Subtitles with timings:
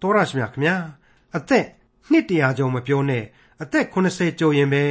[0.00, 0.76] တော်ရရှိမြခင်ဗျာ
[1.36, 1.66] အသက်
[2.10, 3.24] နှစ်တရာကျော်မပြောနဲ့
[3.62, 4.84] အသက်80ကျော်ရင်ပဲ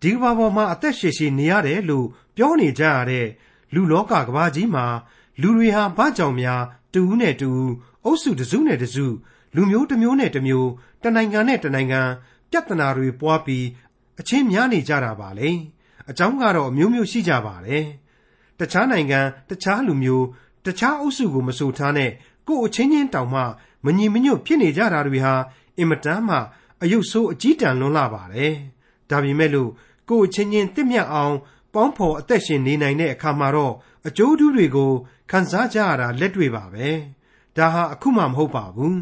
[0.00, 3.26] ဒီကမ္ဘာပေါ်မှာအသက်ရှည်ရှည်နေရတယ်လို့ပြောနေကြရတဲ့
[3.74, 4.86] လူလောကကမ္ဘာကြီးမှာ
[5.40, 6.62] လူတွေဟာဘာကြောင့်များ
[6.94, 7.70] တူဦးနဲ့တူဦး
[8.04, 9.06] အုပ်စုတစ်စုနဲ့တစ်စု
[9.54, 10.70] လူမျိုးတစ်မျိုးနဲ့တစ်မျိုး
[11.02, 12.00] တနိုင်ငံနဲ့တနိုင်ငံ
[12.50, 13.66] ပြဿနာတွေပွားပြီး
[14.20, 15.50] အချင်းများနေကြတာပါလေ
[16.10, 17.84] အကြောင်းကတော့အမျိုးမျိုးရှိကြပါတယ်
[18.60, 19.20] တခြားနိုင်ငံ
[19.50, 20.26] တခြားလူမျိုး
[20.66, 22.10] တခြားအုပ်စုကိုမဆိုထားနဲ့
[22.48, 23.42] ကိုယ်အချင်းချင်းတောင်မှ
[23.86, 25.34] မညီမညွတ်ဖြစ်နေကြတာတွေဟာ
[25.78, 26.36] အင်မတန်မှ
[26.82, 28.54] အယုတ်ဆိုးအကြီးတန်းလွန်းလာပါတယ်
[29.10, 29.70] ဒါပေမဲ့လို့
[30.08, 31.34] ကိုယ်အချင်းချင်းတစ်မြတ်အောင်
[31.74, 33.74] ပေါင်းဖော်အသက်ရှင်နေနိုင်တဲ့အခါမှာတော့
[34.06, 34.92] အကျိုးတူးတွေကို
[35.30, 36.88] ခံစားကြရတာလက်တွေ့ပါပဲ
[37.56, 39.00] ဒါဟာအခုမှမဟုတ်ပါဘူး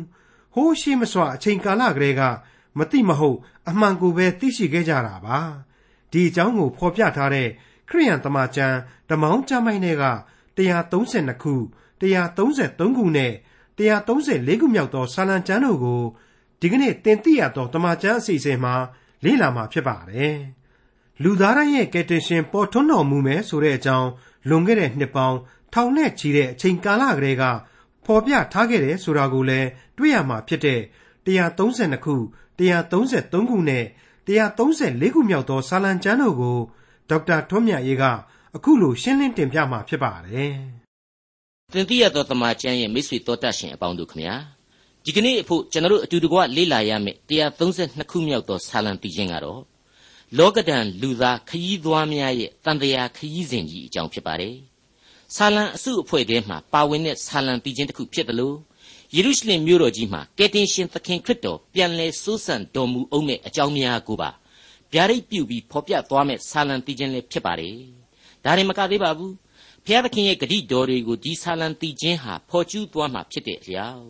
[0.54, 2.22] ဟိုးရှိမစွာအချိန်ကာလကလေးက
[2.78, 3.38] မတိမဟုတ်
[3.68, 5.38] အမှန်ကိုပဲသိရှိခဲ့ကြတာပါ
[6.12, 7.48] ဒီအကြောင်းကိုဖော်ပြထားတဲ့
[7.88, 8.76] ခရိယန်တမန်ကျမ်း
[9.10, 10.04] ဓမ္မောင်းကျမ်းပိုင်းတွေက
[10.56, 11.54] 132ခု
[12.00, 13.32] 133ခုနဲ့
[13.78, 16.02] 134ခုမြောက်သောစာလံကျမ်းတို့ကို
[16.60, 18.74] ဒီကနေ့တင်ပြရသောတမန်ကျမ်းအစီအစဉ်မှာ
[19.24, 20.36] လေ့လာမှာဖြစ်ပါတယ်
[21.22, 24.08] လူသားတိုင်းရဲ့ကယ်တင်ရှင်ပေါ်ထွန်းတော်မူမယ်ဆိုတဲ့အကြောင်း
[24.48, 25.38] လွန်ခဲ့တဲ့နှစ်ပေါင်း
[25.72, 27.44] ထောင်နဲ့ချီတဲ့အချိန်ကာလကလေးက
[28.04, 29.68] ဖော်ပြထားခဲ့တယ်ဆိုတာကိုလည်း
[29.98, 30.80] တွေ့ရမှာဖြစ်တဲ့
[31.26, 32.14] 132ခု
[32.58, 33.84] 133ခုနဲ့
[34.26, 36.58] 134ခုမြောက်သောစာလံကျမ်းတို့ကို
[37.10, 38.04] ဒေါက်တာထွန်းမြတ်ရေးက
[38.56, 40.54] အခုလိုရှင်းလင်းတင်ပြมาဖြစ်ပါတယ်။
[41.72, 44.34] သင်သိရသောတမန်ကျမ်းရဲ့မိတ်ဆွေတော်တတ်ရှင်အပေါင်းတို့ခမညာ
[45.04, 49.60] ဒီကနေ့အဖို့ကျွန်တော်တို့အတူတကွလေ့လာရမယ့်132ခုမြောက်သောစာလံတည်ခြင်းကတော့
[50.38, 54.54] လောကဒဏ်လူသားခရီးသွားများရဲ့တန်တရာခရီးစဉ်ကြီးအကြောင်းဖြစ်ပါတယ်။
[55.36, 58.56] ဆာလံအစုအဖွဲ့ထဲမှာပါဝင်တဲ့ဆာလံတည်ခြင်းတစ်ခုဖြစ်တယ်လို့
[59.14, 64.30] ယေရုရှလင်မြို့တော်ကြီးမှာကယ်တင်ရှင်သခင်ခရစ်တော်ပြန်လည်စိုးစံတော်မူအောင်မဲ့အကြောင်းများကိုပါ
[64.92, 67.76] ဗျာဒိတ်ပြုပြီးဖော်ပြသွားမဲ့ဆာလံတည်ခြင်းလည်းဖြစ်ပါတယ်။
[68.44, 69.32] ဒါရင်မကသေးပါဘူး။
[69.86, 74.04] ဘုရားသခင်ရဲ့ဂတိတော်တွေကိုဒီဆာလံတည်ခြင်းဟာဖော်ကျူးသွားမှာဖြစ်တဲ့အလျောက်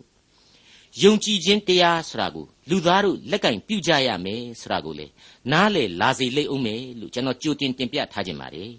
[1.01, 5.07] ယုံကြည်ခြင်းတရားဆိုတာကိုလူသားတို့လက်ကင်ပြုကြရမယ်ဆိုတာကိုလေ
[5.51, 8.71] နားလေလာစေလိမ့်အောင်မယ်လို့ကျွန်တော်ကြိုတင်တင်ပြထားခြင်းပါတယ်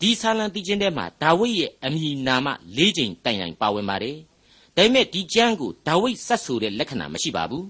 [0.00, 2.46] ဒီဆာလံတိချင်းထဲမှာဒါဝိဒ်ရဲ့အမည်နာမ
[2.78, 4.16] ၄ချိန်တိုင်တိုင်ပါဝင်ပါတယ်
[4.76, 7.66] ဒါပေမဲ့ဒီကျမ်းကိုဒါဝိဒ်ဆက်ဆိုတဲ့လက္ခဏာမရှိပါဘူး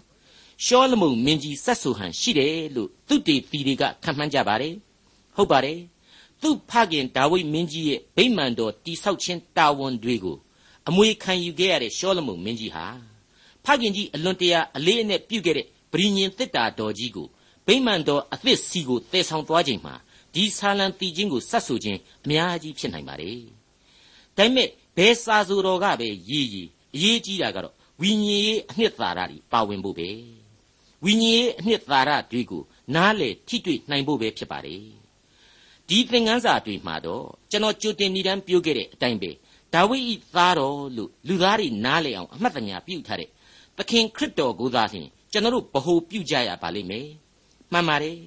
[0.65, 4.75] ရှောလမုန်မင်းကြီးဆက်ဆိုဟန်ရှိတယ်လို့သူတေပီတွေကခံမှန်းကြပါတယ်
[5.37, 5.78] ဟုတ်ပါတယ်
[6.43, 10.37] သူ့ဖခင်ဒါဝိဒ်မင်းကြီးရဲ့ဗိမာန်တော်တိဆောက်ခြင်းတာဝန်တွေကို
[10.89, 12.87] အမွေခံယူခဲ့ရတဲ့ရှောလမုန်မင်းကြီးဟာ
[13.65, 17.28] ဖခင်ကြီးအလွန်တရာအလေးအနက်ပြုခဲ့တဲ့ဗြိညင်တစ်တာတော်ကြီးကို
[17.67, 19.95] ဗိမာန်တော်အသစ်စီကိုတည်ဆောင်သွားချိန်မှာ
[20.34, 23.39] ဒီဆာလံတီချင်းကိုစတ်ဆူခြင်းအများကြီးဖြစ်နိုင်ပါတယ်။
[24.37, 30.09] ဒါပေမဲ့ဘယ်စာဆိုတော်ကပဲရည်ရည်အရေးကြီးတာကတော့ဝိညာဉ်ရေးအနှစ်သာရတွေပါဝင်ဖို့ပဲ။
[31.05, 32.62] ဝိညာဉ်ရေးအနှစ်သာရတွေကို
[32.95, 34.84] နားလေထိတွေ့နိုင်ဖို့ပဲဖြစ်ပါတယ်။
[35.91, 39.31] ဒီသင်ခန်းစာတွေမှာတော့ကျွန်တော်ကြိုတင်မိတမ်းပြောခဲ့တဲ့အတိုင်းပဲ
[39.75, 43.28] ဒါဝိဒ်ဤသားတော်လို့လူသားတွေနားလေအောင်အမှတ်တညာပြုထားတဲ့
[43.77, 47.09] သခင်ခရစ်တော်ကိုသာလျှင်ကျွန်တော်တို့ဗဟုပြုကြရပါလိမ့်မယ်
[47.73, 48.19] မှန်ပါတယ်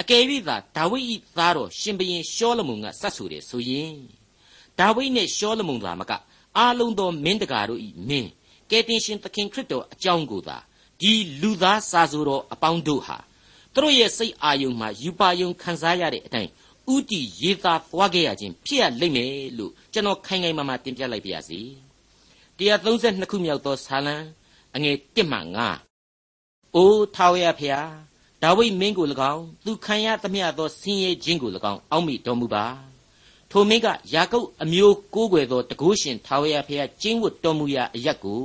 [0.00, 1.04] အကယ်၍သာဒါဝိဒ်၏
[1.38, 3.96] သားတော်ရှင်ဘရင်ရှောလမုန်ကစတ်ဆူတယ်ဆိုရင်
[4.78, 6.12] ဒါဝိဒ်နဲ့ရှောလမုန်သာမက
[6.58, 8.28] အားလုံးသောမင်းတကာတို့၏မင်း
[8.70, 10.56] ကယ်တင်ရှင်သခင်ခရစ်တော်အကြောင်းကိုသာ
[11.00, 13.16] ဒီလူသားစာဆိုတော်အပေါင်းတို့ဟာ
[13.74, 16.50] သူတို့ရဲ့စိတ်အာယုံမှာယူပါယုံခံစားရတဲ့အတိုင်း
[16.94, 21.60] ဥတီရေးသားသွားခဲ့ရခြင်းဖြစ်ရလိမ့်မယ်လို့ကျွန်တော်ခိုင်ခိုင်မာမာတင်ပြလိုက်ပါရစေ
[22.58, 24.16] 132ခုမြောက်သောဇာလံ
[24.74, 25.38] အငယ်1မှ
[26.06, 27.90] 9အိုးထာဝရဖျား
[28.42, 32.64] ဒါဝိဒ်မင်းကို၎င်းသူခံရသမျှသောဆင်းရဲခြင်းကို၎င်းအောက်မိတော်မူပါ
[33.50, 38.42] ထိုမင်းကယာကုပ်အမျိုးကိုးကွယ်သောတကုရှင်ထာဝရဖျားကျင်းဝတ်တော်မူရာအရက်ကို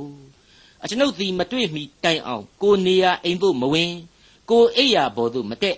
[0.82, 3.92] အကျွန်ုပ်သည်မတွေ့မီတိုင်အောင်ကိုနေရာအိမ်သို့မဝင်
[4.50, 5.76] ကိုအိယာဘော်သို့မတက်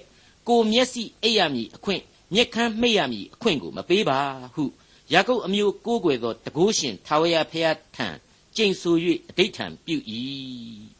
[0.48, 2.02] ကိုမျက်စိအိပ်ရမည်အခွင့်
[2.34, 4.18] မျက်ခမ်းမှိတ်ရမည်အခွင့်ကိုမပေးပါ
[4.54, 4.64] ဟု
[5.12, 8.08] ယာကုပ်အမျိုးကိုးကွယ်သောတကုရှင်ထာဝရဖျားထံ
[8.56, 8.96] ကျိန်ဆို၍
[9.28, 9.96] အဋိဌံပြု၏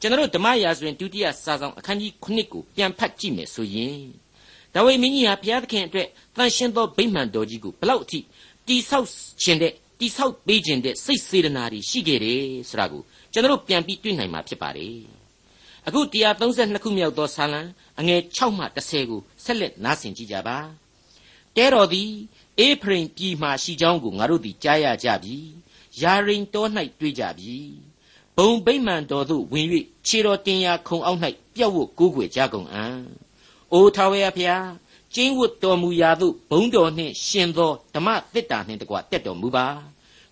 [0.00, 4.00] ကျွန်တော်ဓမ္မရာဇဝင်ဒုတိယစာဆောင်အခန်းကြီး9ကိုပြန်ဖတ်ကြည့်မယ်ဆိုရင်
[4.74, 8.18] ဒါဝိမင်းကြီးဟာဘုရားသခင်အတွက်တန်ရှင်းသောဗိမာန်တော်ကြီးကိုဘလောက်အထိ
[8.68, 9.08] တိဆောက်
[9.42, 13.02] ခြင်းတဲ့တိဆောက်ပေးခြင်းတဲ့စိတ်စေတနာတွေရှိခဲ့တယ်ဆိုတာကို
[13.32, 15.00] ကျွန်တော်ပြန်ပြီးတွေ့နိုင်မှာဖြစ်ပါတယ်
[15.86, 16.00] အခု
[16.42, 17.60] 132ခုမြောက်သောဆာလံ
[18.00, 20.58] အငယ်6မှ10ကို ဆက်လက်နားဆင်ကြကြပါ
[21.56, 22.10] တဲတော်သည်
[22.58, 25.36] အေဖရိမ်ပြည်မှရှိကြောင်းကိုငါတို့သည်ကြားရကြပြီ
[26.00, 26.66] ယာရိန်တော၌
[27.00, 27.56] တွေ့ကြပြီ
[28.36, 29.66] ဘုံဗိမှန်တော်သို့ဝင်၍
[30.06, 31.20] ခြေတော်တင်ရာခုံအောက်၌
[31.54, 32.98] ပြက်ဝတ်ကိုးကွယ်ကြကုန်အံ့
[33.72, 34.68] အိုထာဝရဖျား
[35.14, 39.66] ကျင်းဝတ်တော်မူရာသို့ဘုံတော်နှင့်ရှင်သောဓမ္မသစ္တာနှင့်တကွတက်တော်မူပါ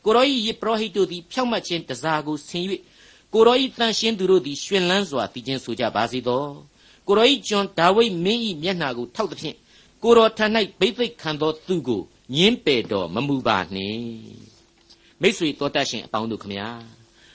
[0.05, 2.65] ကိုရောဤယေပရောဟိတ်တို့သည်ဖြောက်မှတ်ခြင်းတစားကိုဆင်၍
[3.33, 6.45] ကိုရောဤတန်ရှင်းသူတို့သည်ရှင်လန်းစွာတည်ခြင်းဆိုကြပါစေသော
[7.09, 9.57] ကိုရောဤကျွန်ဒါဝိဒ်မင်းဤမျက်နှာကိုထောက်သဖြင့်
[10.03, 10.47] ကိုရောထံ၌
[10.81, 12.03] ဘိသိက်ခံသောသူကို
[12.35, 14.03] ညင်းပယ်တော်မမူပါနှင့်
[15.21, 16.69] မိတ်ဆွေတော်တတ်ရှင်အပေါင်းတို့ခမညာ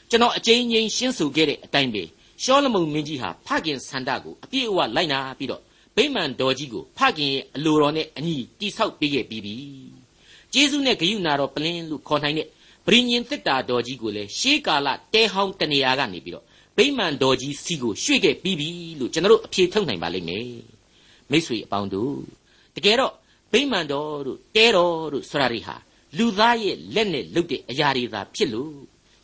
[0.09, 2.03] ကျွန်တော်အကြိမ်ကြိမ်ရှင်းဆိုခဲ့တဲ့အတိုင်းပဲ
[2.43, 5.61] ရှောလမုန်မင်းကြီးဟာဖခင်ဆန္ဒကိုအပြည့်အဝလိုက်နာပြီးတော့
[5.95, 9.55] ဗိမာန်တော်ကြီးကိုဖခင်ရဲ့အလိုတော်နဲ့အညီတိဆောက်ပေးခဲ့ပြီးပြီ
[10.53, 12.47] ကျေးဇူးနဲ့ဂရုဏာတော်ပလင်းလို့ခေါ်နိုင်တဲ့
[12.87, 16.45] ဗြိညင်တစ်တာတော်ကြီးကိုလည်းရှေးကာလတဲဟောင်းတနေရာကနေပြီးတော့
[16.79, 20.47] ဗိမာန်တော်ကြီးစီကိုရွှေ့ခဲ့ပြီးပြီလို့ကျွန်တော်တို့အဖြေထုတ်နိုင်ပါလိမ့်မယ်
[21.31, 22.15] မိတ်ဆွေအပေါင်းတို့
[22.75, 23.13] တကယ်တော့
[23.51, 25.75] ဗိမာန်တော်တို့တဲတော်တို့ဆရာတွေဟာ
[26.17, 28.73] လူသားရဲ့လက်နဲ့လုပ်တဲ့အရာတွေသာဖြစ်လို့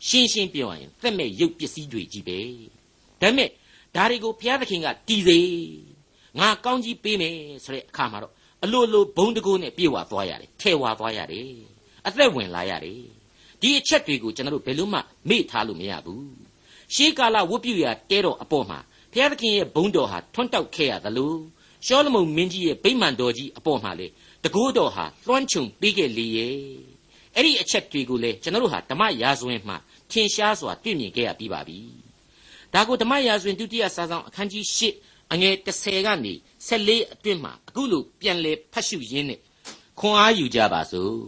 [0.08, 2.38] ရှင်းရှင်းပြောရရင်သက်မဲ့ရုပ်ပစ္စည်းတွေကြီးပဲ
[3.20, 3.48] ဒါပေမဲ့
[3.96, 5.38] ဒါတွေကိုဘုရားသခင်ကတည်စေ
[6.38, 8.32] ငါကောင်းကြီးပေးမယ်ဆိုတဲ့အခါမှာတော့
[8.64, 11.50] အလိုလိုဘုံတကိုးနဲ့ပြေဝသွားရတယ်ထဲဝသွားရတယ်
[12.06, 13.00] အသက်ဝင်လာရတယ်
[13.60, 16.45] ဒီအချက်တွေကိုကျွန်တော်တို့ဘယ်လို့မှမေ့ထားလို့မရဘူး
[16.94, 18.78] ရှေးကာလဝတ်ပြုရာတဲတော်အပေါ်မှာ
[19.12, 21.34] ဘုရားသခင်ရဲ့ဘုံတော်ဟာထွန်းတောက်ခဲ့ရသလို
[21.86, 24.06] ရှောလမုန်မင်းကြီးရဲ့ဗိမာန်တော်ကြီးအပေါ်မှာလေ
[24.44, 26.56] တကိုးတော်ဟာလွှမ်းခြုံပေးခဲ့လေရဲ့
[27.34, 29.76] အဲ့ဒီအချက်တွေကိုလေကျွန်တော်တို့ဟာဓမ္မရာဇဝင်မှာ
[30.10, 31.78] ထင်ရှားစွာတွေ့မြင်ခဲ့ရပြီးပါပြီ
[32.72, 34.80] ဒါကိုဓမ္မရာဇဝင်ဒုတိယစာဆောင်အခန်းကြီး၈
[35.32, 36.32] အငယ်30ကနေ
[36.68, 39.40] 14အတွင်းမှာအခုလိုပြန်လည်ဖတ်ရှုရင်းနဲ့
[39.98, 41.18] ခွန်အားယူကြပါစို့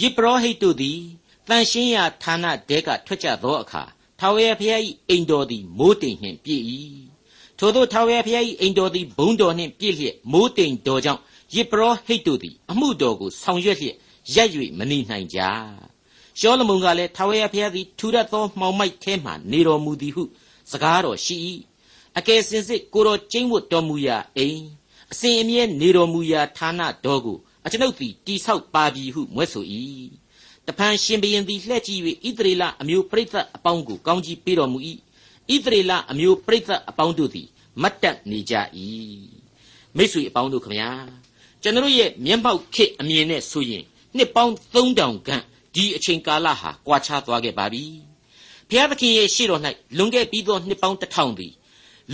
[0.00, 1.00] ယေဘရဟိတ်တို့သည်
[1.48, 3.82] တန်ရှင်းရာဌာနတဲကထွက်ကြသောအခါ
[4.24, 4.80] ထာဝရဘုရား၏
[5.10, 6.62] အိမ်တော်သည်မိုးတိမ်နှင့်ပြည့်၏
[7.58, 11.20] ထို့သောထာဝရဘုရား၏အိမ်တော်သည်ဘုံတော်နှင့်ပြည့်လျက်မိုးတိမ်တော်ကြောင့်
[11.54, 13.96] ယေဘရဟိတ်တို့သည်အမှုတော်ကိုဆောင်ရွက်လျက်
[14.34, 14.48] ရက်၍
[14.78, 15.38] မနေနိုင်ကြ
[16.38, 20.22] ရှောလမုန်ကလည်းထာဝရဘုရားသည်ထူရသောမှောင်မိုက်ထဲမှနေတော်မူသည်ဟု
[20.70, 21.36] စကားတော်ရှိ၏
[22.18, 24.62] အကယ်စင်စစ်ကိုတော်ကျိမ့်ဝတ်တော်မူရာအိမ်
[25.12, 29.64] အစဉ်အမြဲနေတော်မူရာဌာနတော်ကိုအကျွန်ုပ်သည်တိဆောက်ပါပြီဟုမွဲ့ဆို၏
[30.68, 34.78] တဖန်ရှင်ဘရင်သည်လှည့်ကြည့်၍ဣသရေလအမျိုးပရိသတ်အပေါင်းကိုကောင်းကြီးပေးတော်မူ၏
[35.54, 37.48] ဣသရေလအမျိုးပရိသတ်အပေါင်းတို့သည်
[37.82, 38.54] မတ်တက်နေကြ၏
[39.96, 40.90] မိတ်ဆွေအပေါင်းတို့ခမညာ
[41.62, 43.84] ကျွန်တော်ရဲ့မျက်မှောက်ခေအမြင်နဲ့ဆိုရင်
[44.16, 45.44] နှစ်ပေါင်း3000ခန့်
[45.74, 47.84] ဒီအချိန်ကာလဟာကွာခြားသွားခဲ့ပါပြီ
[48.68, 49.62] ဘုရားသခင်ရဲ့ရှေ့တော်၌
[49.96, 51.52] လွန်ခဲ့ပြီးသောနှစ်ပေါင်း1000သည်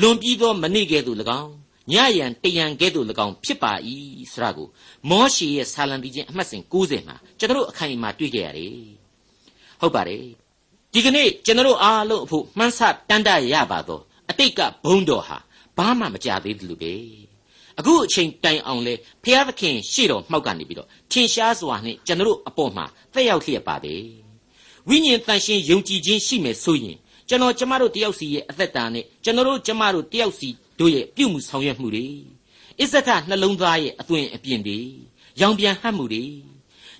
[0.00, 1.52] လွန်ပြီးသောမနေ့ကဲ့သို့၎င်း
[1.92, 3.72] ညရန်တရန်ကဲ့သို့၎င်းဖြစ်ပါ၏
[4.32, 4.68] ဆိုတာကို
[5.10, 8.74] မောရှေရဲ့ဆာလံပီချင်းအမှတ်စဉ်90မှာကျွန်တော်အခိုင်အမာတွေ့ကြရတယ်
[9.80, 10.24] ဟုတ်ပါတယ်
[10.92, 15.38] ဒီကနေ့ကျွန်တော်အားလုံးအဖို့မှန်းဆတန်တရပါတော့အတိတ်ကဘုံတော်ဟာ
[15.76, 16.94] ဘာမှမကြသေးဘူးလို့ပဲ
[17.78, 18.94] အခုအချိန်တိုင်အောင်လေ
[19.24, 23.94] ဖျားသခင်ရှေ့တော်မှောက်ကနေပြီးတော့ထင်ရှားစွာနဲ့ကျွန်တော်အပေါ်မှာသက်ရောက်လျက်ပါပဲ
[24.88, 26.96] ဝိညာဉ်တန်ရှင်ယုံကြည်ခြင်းရှိမယ်ဆိုရင်
[27.28, 32.06] ကျွန်တော်ကျမတို့တယောက်စီရဲ့အသက်တာနဲ့ကျွန်တော်တို့ကျမတို့တယောက်စီ တို့ရဲ့ပြုမှုဆောင်ရွက်မှုတွေ
[32.80, 34.78] အစ္ဆထနှလုံးသားရဲ့အသွင်အပြင်တွေ
[35.40, 36.24] ရောင်ပြန်ဟပ်မှုတွေ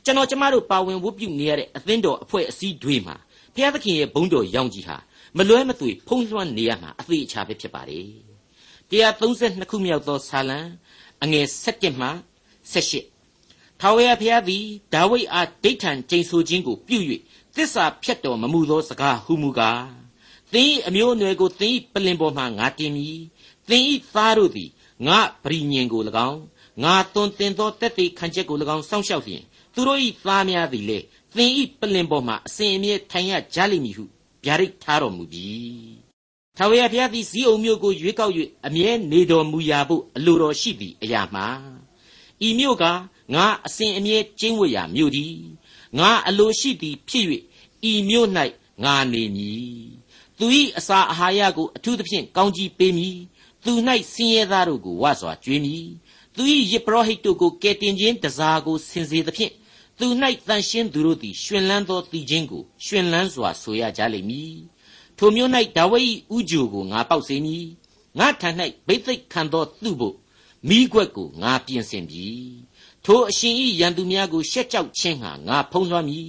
[0.05, 3.17] ကျွန်တော်ကျမတို့ပါဝင်ဝတ်ပြုနေရတဲ့အသင်းတော်အဖွဲ့အစည်းတွေမှာ
[3.55, 4.97] ဘုရားသခင်ရဲ့ဘုန်းတော်ရောင်ကြီးဟာ
[5.37, 8.09] မလွဲမသွေဖုံးလွှမ်းနေရမှာအသေးအချာပဲဖြစ်ပါတယ်
[8.91, 10.59] 132ခုမြောက်သောဆာလံ
[11.23, 12.09] အငယ်7မှ
[12.73, 14.65] 18ထာဝရဘုရားသည်
[14.95, 16.99] ဒါဝိဒ်အားဒိဋ္ဌံကျိန်ဆိုခြင်းကိုပြု၍
[17.57, 19.83] သစ္စာဖြတ်တော်မမူသောစကားဟုမူကား
[20.53, 23.19] သင်၏အမျိုးအနွယ်ကိုသင်၏ပလင်ပေါ်မှငါတင်မည်
[23.69, 23.85] သင်၏
[24.15, 24.71] သားတို့သည်
[25.07, 26.41] ငါပရိညင်ကို၎င်း
[26.83, 29.43] ငါသွန်သင်သောတက်သေးခံချက်ကို၎င်းစောင့်ရှောက်လျင်
[29.75, 30.99] သူတို့၏သားများသည်လေ
[31.37, 31.51] သင်၏
[31.81, 34.05] ပလင်ပေါ်မှအစဉ်အမြဲထိုင်ရကြလိမ့်မည်ဟု
[34.45, 35.49] ဗျာဒိတ်ထားတော်မူပြီ
[36.57, 38.35] ထာဝရဘုရားသည်ဇီးအုံမြို့ကိုရွေးကောက်၍
[38.67, 41.47] အမြဲနေတော်မူရာဖို့အလိုတော်ရှိသည်အရာမှာ
[42.47, 42.85] ဤမြို့က
[43.35, 45.37] ငါအစဉ်အမြဲကျင်းဝတ်ရာမြို့သည်
[45.99, 47.27] ငါအလိုရှိသည်ဖြစ်၍
[47.91, 48.29] ဤမြို့၌
[48.85, 49.89] ငါနေမည်
[50.39, 50.47] သူ၏
[50.79, 53.19] အစာအာဟာရကိုအထူးသဖြင့်ကောင်းကြီးပေးမည်
[53.65, 53.73] သူ၌
[54.13, 55.87] ဆင်းရဲသားတို့ကိုဝါစွာကျွေးမည်
[56.37, 59.53] သူ၏ယေဘရဟိတ်တို့ကိုကယ်တင်ခြင်းတစားကိုဆင်စေသဖြင့်
[59.99, 60.07] သူ၌
[60.49, 64.57] တန်ရှင်းသူတို့သည်ရှင်လန်းသောတည်ခြင်းကိုရှင်လန်းစွာဆိုရကြလိမ့်မည်
[65.19, 67.67] ထိုမျိုး၌ဒါဝိဒ်၏ဥကြိုကိုငါပေါက်စေမည်
[68.19, 68.49] ငါထံ၌
[68.87, 70.17] ဘိသိက်ခံသောသူ့ဖို့
[70.69, 72.27] မိခွက်ကိုငါပြင်ဆင်ပြီ
[73.05, 76.29] ထိုအရှင်၏ရန်သူများကိုရှက်ကြောက်ခြင်းဟာငါဖုံးလွှမ်းမည်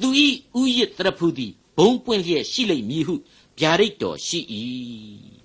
[0.00, 0.08] သူ၏
[0.60, 3.14] ဥယျတရဖူသည်ဘုံပွင့်လျက်ရှိလိမ့်မည်ဟု
[3.60, 4.40] ဗျာဒိတ်တော်ရှိ၏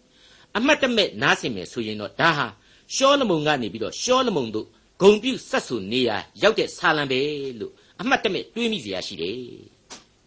[0.57, 2.47] အမှတ်တမဲ့နားဆင်မယ်ဆိုရင်တော့ဒါဟာ
[2.95, 4.67] ရှောလမုန်ကနေပြီးတော့ရှောလမုန်တို့
[5.01, 6.09] ဂုံပြုဆက်ဆူနေရ
[6.41, 7.19] ရောက်တဲ့ဆာလံပဲ
[7.59, 9.37] လို့အမှတ်တမဲ့တွေးမိစရာရှိတယ်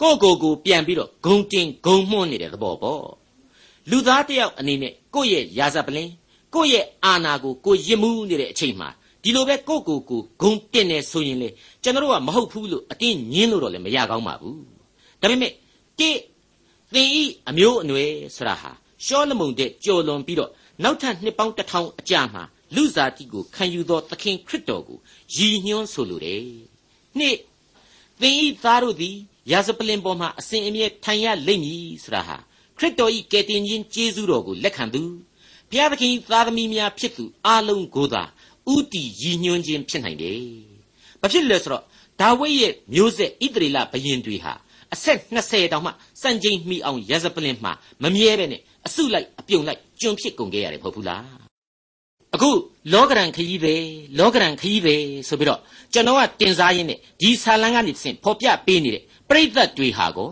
[0.01, 3.05] ကိုကိုကိုပြန်ပြီးတော့ဂုံတင်ဂုံမှုန်းနေတဲ့သဘောပေါ့
[3.91, 6.09] လူသားတယောက်အနေနဲ့ကိုယ့်ရဲ့ယာဇပလင်
[6.55, 8.89] ကိုယ့်ရဲ့အာနာကိုကိုရစ်မှုနေတဲ့အချိန်မှာ
[9.23, 11.49] ဒီလိုပဲကိုကိုကိုဂုံတင်နေဆိုရင်လေ
[11.83, 14.61] ကျွန်တော်တို့ကမဟုတ်ဘူးလို့အတင်းညင်းလို့တော့လည်းမရကောင်းပါဘူး
[15.21, 15.53] ဒါပေမဲ့
[15.99, 16.11] တိ
[16.95, 18.71] သင်ဤအမျိုးအနွယ်ဆရာဟာ
[19.07, 20.51] ရှောလမုန်တဲ့ကြော်လွန်ပြီးတော့
[20.83, 22.43] နောက်ထပ်နှစ်ပေါင်းတစ်ထောင်အကြာမှာ
[22.75, 24.99] လူစားတိကိုခံယူသောသခင်ခရစ်တော်ကို
[25.37, 26.45] ရည်ညွှန်းဆိုလိုတယ်
[27.19, 27.37] နှစ်
[28.21, 29.17] သင်ဤသားတို့သည်
[29.51, 32.37] ရာဇပလင်ပေါ်မှာအစဉ်အမြဲထိုင်ရလိမ့်မည်ဆိုတာဟာ
[32.79, 35.03] ခရစ်တော်ဤကယ်တင်ခြင်းကျေးဇူးတော်ကိုလက်ခံသူ
[35.71, 38.23] ဘုရားသခင်သားသမီးများဖြစ်သူအလုံးကိုသာ
[38.75, 40.43] ဥတီရည်ညွှန်းခြင်းဖြစ်နိုင်တယ်။
[41.21, 41.85] ဘာဖြစ်လဲဆိုတော့
[42.21, 44.55] ဒါဝိဒ်ရဲ့မျိုးဆက်ဣသရေလဘုရင်တွေဟာ
[44.95, 45.91] အဆက်20တောင်မှ
[46.23, 51.25] စံချိန်မီအောင်ရဇပလင်မှာမမြဲပဲနဲ့ အစုလိုက်အပြုံလိုက်ကျွံဖြစ်ကုန်ခဲ့ရတယ်မဟုတ်ဘူးလား
[52.35, 52.51] အခု
[52.93, 53.75] လောကရန်ခရီးပဲ
[54.19, 54.95] လောကရန်ခရီးပဲ
[55.29, 55.61] ဆိုပြီးတော့
[55.93, 60.31] ကျွန်တော်ကတင်စားရင်းနဲ့ဒီဆာလံကနေဆင့်ဖော်ပြပေးနေတဲ့ပြိဿတ်တွေဟာကို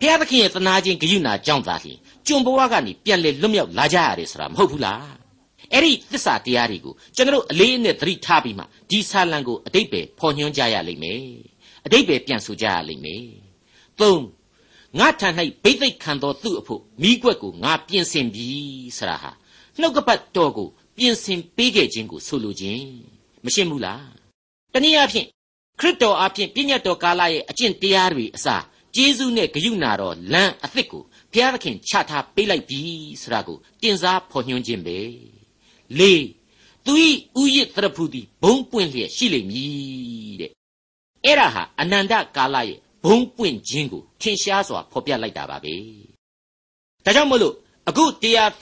[0.00, 5.16] ဘုရားသခင်ရဲ့သနာခြင်းဂရုဏာကြောင့်သာလျှင်ကျွန်ဘဝကနေပြန်လေလွတ်မြောက်လာကြရတယ်ဆိုတာမဟုတ်ဘူးလား
[5.72, 11.22] အဲ့ဒီသစ္စာတရားတွေကိုကျွန်တော်အလေးအနက်သတိထားပြီးမှဒီဆာလံကိုအတိတ်ပဲဖော်ညွှန်းကြရလိမ့်မယ်
[11.86, 13.26] အတိတ်ပဲပြန်ဆိုကြရလိမ့်မယ်
[14.00, 14.22] သုံး
[14.98, 15.28] ငါထံ၌
[15.62, 18.48] ဘိသိက်ခံသောသူ့အဖို့မိကွက်ကိုငါပြင်ဆင်ပြီ
[18.96, 19.30] ဆရာဟာ
[19.80, 22.84] နှုတ်ကပတ်တော်ကိုပြင်ဆင်ပေးခဲ့ခြင်းကိုဆိုလိုခြင်း
[23.44, 24.06] မရှင်းဘူးလား
[24.72, 25.26] တနည်းအားဖြင့်
[25.80, 28.62] ခရစ်တော်အားဖြင့်ပြည့်ညတ်တော်ကာလရဲ့အကျင့်တရားတွေအစား
[28.94, 32.80] ဂျေဇုနဲ့ဂယုဏတော်လမ်းအသစ်ကိုဘုရားသခင်ချထားပေးလိုက်ပြီ
[33.22, 34.98] ဆိုတာကိုတင်စားဖော်ညွှန်းခြင်းပဲ
[35.98, 36.24] လေး
[36.86, 37.08] သူဤ
[37.40, 40.50] ဥယျတရဖူသည်ဘုံပွင့်လျက်ရှိလိမ့်မည်တဲ့
[41.24, 45.74] အဲ့ဒါဟာအနန္တကာလရဲ့ ဘုံပွင့်ခြင်းကိုထင်ရှားစွာဖော်ပြလိုက်တာပါပဲ
[47.04, 47.54] ဒါကြောင့်မလို့
[47.88, 48.04] အခု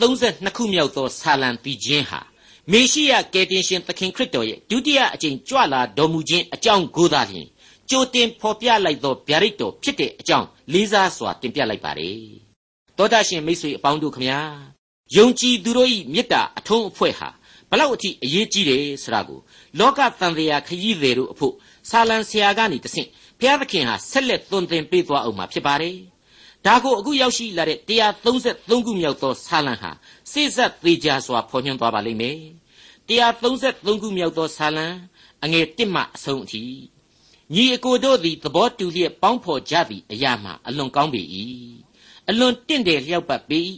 [0.00, 2.21] 132ခုမြောက်သောဆာလံတီခြင်းဟာ
[2.73, 7.49] မေရှိယကယ်တင်ရှင်သခင်ခရစ်တော်ရဲ့ဒုတိယအကြိမ်ကြွလာတော်မူခြင်းအကြောင်းကိုသာလျှင်
[7.91, 12.19] ကြိုတင်ဖော်ပြလိုက်သောဗျာဒိတ်တော်ဖြစ်တဲ့အကြောင်းလေးစားစွာတင်ပြလိုက်ပါတယ်
[12.99, 14.41] တောတာရှင်မိတ်ဆွေအပေါင်းတို့ခမညာ
[15.17, 17.29] ယုံကြည်သူတို့၏မေတ္တာအထုံးအဖွဲ့ဟာ
[17.71, 19.38] ဘလောက်အထိအရေးကြီးတယ်ဆိုတာကို
[19.79, 21.55] လောကတန်တရားခရီးသည်တို့အဖို့
[21.91, 23.09] ဆာလံဆရာကနေတဆင့်
[23.41, 25.97] ဘုရားသခင်ဟာဆက်လက်သွန်သင်ပေးသွားအောင်မှာဖြစ်ပါတယ်
[26.67, 27.79] ဒါကိုအခုရောက်ရှိလာတဲ့
[28.29, 29.91] 133ခုမြောက်သောဆာလံဟာ
[30.33, 32.38] စိစက်သေးကြစွာဖော်ညွှန်းသွားပါလိမ့်မယ်
[33.09, 34.87] 133ခုမြောက်သောဆာလံ
[35.45, 36.62] အငယ်1မှအဆုံးအထိ
[37.55, 41.23] ညီအကိုတို့သည်သဘောတူလျက်ပေါင်းဖော်ကြသည့်အရာမှအလွန်ကောင်းပေ၏
[42.29, 43.61] အလွန်တင့်တယ်လျောက်ပတ်ပေ၏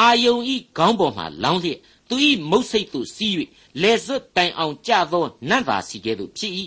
[0.00, 3.32] အာယုံဤခေါင်းပေါ်မှလောင်းလျက်သူဤမုတ်စိတ်သို့စီး၍
[3.82, 6.52] လေစွတ်တိုင်အောင်ကြသောနတ်သာစီကဲ့သို့ဖြစ်၏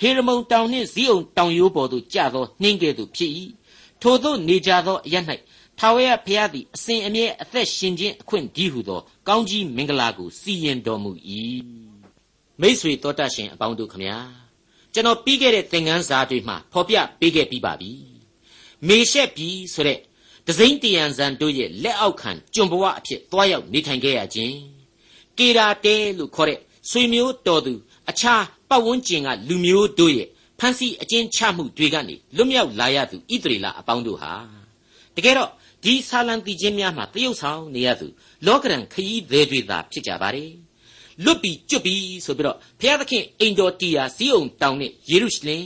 [0.00, 3.32] ဟေရမုန်တောင်နှင့်ဇီးအောင်တောင်ရိုးပေါ်သို့ကြသောနှင်းကဲ့သို့ဖြစ်၏
[4.02, 5.16] ထိုသို့နေကြသောအရ၌
[5.78, 11.10] ထာဝရဘုရားသည်အစဉ်အမြဲအသက်ရှင်ခြင်းအခွင့်ဒီဟုသောကောင်းကြီးမင်္ဂလာကိုစီရင်တော်မူ၏
[12.60, 14.18] မိษွေတော်တတ်ရှင်အပေါင်းတို့ခမညာ
[14.92, 17.92] ကျွန်တော်ပြီးခဲ့တဲ့သင်ခန်းစာတွေမှာဖော်ပြပေးခဲ့ပြီးပါပြီ
[18.88, 19.98] မေရှက်ပြီဆိုတဲ့
[20.46, 24.56] ဒဇိမ့်တယံဇန်တို့ရဲ့လက်အောက်ခံကျွန်ဘဝအဖြစ်သွားရောက်နေထိုင်ခဲ့ရခြင်း
[25.38, 27.74] ကေရာတဲလို့ခေါ်တဲ့ဆွေမျိုးတော်သူ
[28.10, 34.32] အခြားပတ်ဝန်းကျင်ကလူမျိုးတို့ရဲ့ဖန်စီအကျဉ်းချမှုတွေကနေလွတ်မြောက်လာရသူဣသရေလအပေါင်းတို့ဟာ
[35.16, 35.50] တကယ်တော့
[35.84, 38.06] ဒီဆာလံတီချင်းများမှာတရုတ်ဆောင်နေရသူ
[38.46, 40.52] လောကရန်ခရီးသည်တွေသာဖြစ်ကြပါတယ်
[41.24, 45.64] လွတ်ပြီးကျွတ်ပြီးဆိုပြီးတော့ဘုရားသခင်အိမ်တော်တီယာစီးအောင်တောင်းနဲ့ယေရုရှလင်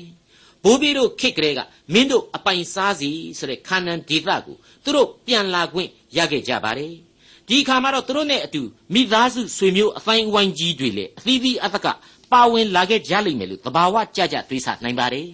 [0.64, 1.60] ဘိုးဘေးတို့ခေတ်ကလေးက
[1.92, 6.94] မင်းတို့အပိုင်စားစီဆိုတဲ့ခါနန်ဒေသကိုသူတို့ပြန်လာခွင့်ရခဲ့ကြပါတယ်
[7.48, 8.62] ဒီခါမှာတော့သူတို့နဲ့အတူ
[8.94, 11.86] မိသားစုဆွေမျိုးအတိုင်းဝိုင်းကြီးတွေလည်းအသီးသီးအသက်က
[12.34, 15.28] ပါဝင်လာခဲ့ကြလိမ့်မယ်လို့သဘာဝကြကြတွေးဆနိုင်ပါတယ်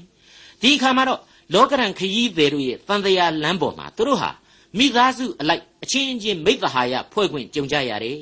[0.63, 1.21] ဒီခါမှာတော့
[1.55, 4.31] လောကရန်ခရီးသည်တို့ရဲ့တန်တရားလမ်းပေါ်မှာသူတို့ဟာ
[4.79, 8.21] မိသားစုအလိုက်အချင်းချင်းမိသဟာယဖွဲ့ခွင့်ကြုံကြရတယ်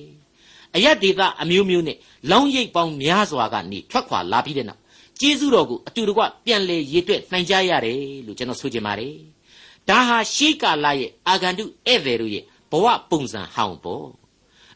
[0.74, 1.96] အယက်ဒေသအမျိုးမျိုးနဲ့
[2.30, 4.80] လောင်းရိပ်ပေါင်းများစွာကနေထွက်ခွာလာပြီးတဲ့နောက်
[5.20, 9.14] ကျေးဇူးတော်ကိုအတူတကွပြန်လဲရည်တွက်နိုင်ကြရတယ်လို့ကျွန်တော်ဆိုချင်ပါတယ်
[9.88, 14.06] ဒါဟာရှေးကာလရဲ့အာဂန္တုဧည့်သည်တို့ရဲ့ဘဝပုံစံဟောင်းပေါ့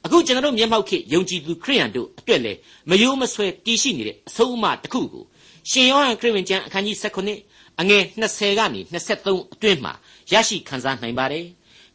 [0.04, 2.52] အခုကျွန်တော်တို့မျက်မှောက်ခေယုံကြည်သူခရိယန်တို့အတွက်လေ
[2.90, 5.24] မယိုးမဆွဲတည်ရှိနေတဲ့အဆုံးအမတစ်ခုကို
[5.70, 9.92] ရှင်ယောဟန်ခရစ်ဝင်ကျမ်းအခန်းကြီး19အငယ်20ကနေ23အတွင်းမှာ
[10.32, 11.46] ရရှိခံစားနိုင်ပါတယ်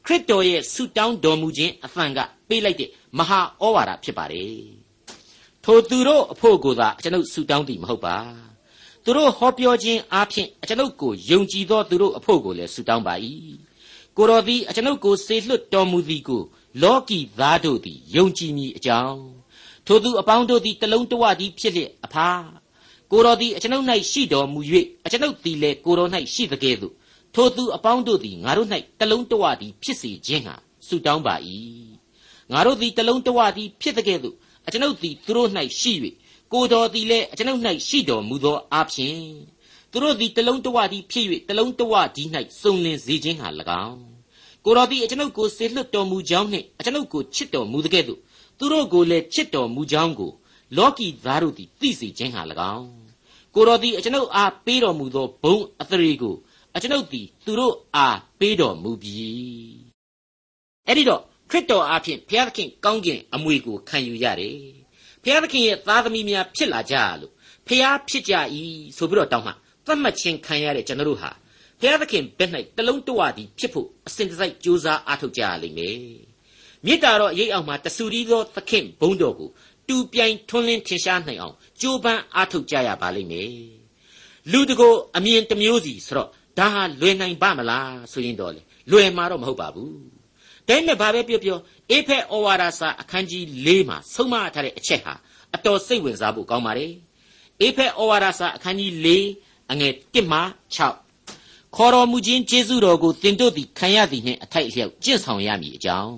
[0.05, 4.61] ခရစ်တော်ရဲ့ဆုတောင်းတော်မူခြင်းအသံကပေးလိုက်တဲ့မဟာဩဝါဒဖြစ်ပါတယ်
[5.63, 8.15] ထိုသူတို့အဖို့ကိုသာကျွန်ုပ်ဆုတောင်းသည်မဟုတ်ပါ
[9.03, 13.13] သူတို့ဟောပြောခြင်းအားဖြင့်ကျွန်ုပ်ကိုယုံကြည်သောသူတို့အဖို့ကိုလည်းဆုတောင်းပါ၏
[14.17, 16.41] ကိုတော်သည်ကျွန်ုပ်ကိုစေလွှတ်တော်မူသည်ကို
[16.81, 19.21] လောကီသားတို့သည်ယုံကြည်မည်အကြောင်း
[19.85, 22.29] ထိုသူအပေါင်းတို့သည်တလုံးတဝသည်ဖြစ်လျက်အဖာ
[23.11, 24.59] ကိုတော်သည်အကျွန်ုပ်၌ရှိတော်မူ၍
[25.05, 26.93] အကျွန်ုပ်သည်လည်းကိုတော်၌ရှိသကဲ့သို့
[27.35, 28.69] ထိုသူအပေါင်းတို့သည်ငါတို့၌
[28.99, 30.55] တလုံးတဝသည်ဖြစ်စေခြင်းဟာ
[30.87, 31.35] ဆုတောင်းပါ၏
[32.51, 34.35] ငါတို့သည်တလုံးတဝသည်ဖြစ်သကဲ့သို့
[34.67, 35.93] အကျွန်ုပ်သည်သူတို့၌ရှိ၍
[36.53, 39.19] ကိုတော်သည်လည်းအကျွန်ုပ်၌ရှိတော်မူသောအဖြစ်
[39.91, 42.29] သူတို့သည်တလုံးတဝသည်ဖြစ်၍တလုံးတဝသည်၌
[42.61, 43.49] စုံလင်စေခြင်းဟာ၎
[43.85, 44.16] င်း
[44.69, 48.19] ကိုတော်သည်အကျွန်ုပ်ကိုဆေလွတ်တော်မူကြောင်းနှင့်အကျွန်ုပ်ကိုချစ်တော်မူသကဲ့သို့
[48.57, 50.31] သူတို့ကိုလည်းချစ်တော်မူကြောင်းကို
[50.77, 52.41] လောကီသားတို့သည်သိစေခြင်းဟာ၎
[52.75, 52.87] င်း
[53.55, 56.35] ကိုတော်သည်အကျွန်ုပ်အားပေးတော်မူသောဘုံအသရေကို
[56.75, 59.29] အကျွန်ုပ်သည်သူတို့အားပေးတော်မူပြီ
[60.87, 64.57] အဲ့ဒီတော့ခရစ်တော်အားဖြင့်ဘုရားသခင်ကောင်းကင်အမွေကိုခံယူရတယ်
[65.23, 67.31] ဘုရားသခင်ရဲ့သားသမီးများဖြစ်လာကြလို့
[67.67, 68.33] ဘုရားဖြစ်ကြ၏
[68.97, 69.51] ဆိုပြီးတော့တောင်းမှ
[69.85, 71.31] သတ်မှတ်ခြင်းခံရတဲ့ကျွန်တော်တို့ဟာ
[71.81, 75.97] ဘုရားသခင်ဘက်၌တလုံးတဝတည်းဖြစ်ဖို့အစဉ်တစိုက်ကြိုးစားအားထုတ်ကြရလိမ့်မယ်
[76.85, 79.49] မေတ္တာတော်ရိပ်အောင်မှာတဆူရီသောသခင်ဘုန်းတော်ကို
[79.87, 83.51] တူပြိုင်ထွန်းလင်းထင်ရှားနိုင်အောင်ကြိုးပမ်းအားထုတ်ကြရပါလိမ့်မယ်
[84.51, 89.93] လူတကိုအမြင်တစ်မျိုးစီဆိုတော့ဒါဟာလွယ်နိုင်ပါမလားဆိုရင်တော့လေလွယ်မှာတော့မဟုတ်ပါဘူး
[90.67, 91.59] ဒါပေမဲ့ဘာပဲပြောပြော
[91.91, 95.13] အေဖက်ဩဝါဒစာအခန်းကြီး၄မှာဆုံးမထားတဲ့အချက်ဟာ
[95.55, 96.93] အတော်စိတ်ဝင်စားဖို့ကောင်းပါတယ်
[97.61, 99.07] အေဖက်ဩဝါဒစာအခန်းကြီး၄
[99.71, 100.39] အငယ်၁မှ
[100.75, 101.06] 6
[101.75, 106.13] ခေါ်တော်မူခြင်းကျေးဇူးတော်ကိုသင်တို့သည်ခံရသည်နှင့်အထိုက်အလျောက်ကျင့်ဆောင်ရမည်အကြောင်း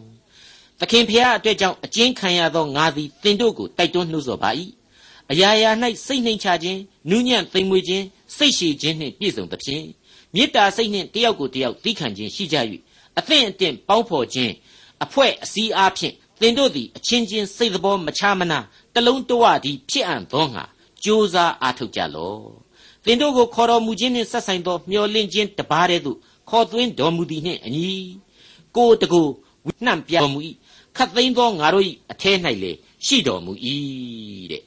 [0.80, 4.50] သခင်ဖျားအတွက်ကြောင့်အကျဉ်းခံရသောငါသည်သင်တို့ကိုတိုက်တွန်းနှိုးဆော်ပါ၏
[5.32, 5.70] အရာရာ၌
[6.06, 6.80] စိတ်နှိမ်ချခြင်း
[7.10, 8.06] နူးညံ့သိမ်မွေ့ခြင်း
[8.38, 9.86] စိတ်ရှည်ခြင်းနှင့်ပြည့်စုံသဖြင့်
[10.36, 12.58] မေတ္တာစိတ်နှင့်တယောက်ကိုတယောက်သီးခံခြင်းရှိကြ၍
[13.20, 14.54] အသင့်အတင့်ပေါင်းဖော်ခြင်း
[15.04, 18.60] အဖွဲ့အစည်းအားဖြင့်သင်တို့သည်အချင်းချင်းစိတ်တော်မချမနာ
[18.94, 20.64] တလုံးတဝသည်ဖြစ်အံ့သောငါ
[21.04, 22.69] ကြိုးစားအားထုတ်ကြလော့
[23.10, 26.18] သင်တို့ကိုခေါ်တော်မူခြင်းနှင့်ဆက်ဆိုင်သောမျှော်လင့်ခြင်းတပါးတည်းသို့
[26.50, 27.90] ခေါ်သွင်းတော်မူသည်နှင့်အညီ
[28.76, 29.22] ကိုတကူ
[29.66, 30.40] ဝိနှံ့ပြတော်မူ၏
[30.98, 32.32] ခတ်သိမ်းသောငါတို့၏အထဲ၌
[32.64, 32.72] လေ
[33.06, 33.52] ရှိတော်မူ၏
[34.52, 34.64] တဲ့